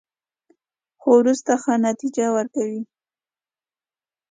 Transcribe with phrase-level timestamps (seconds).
[1.01, 2.81] خو وروسته ښه نتیجه ورکوي.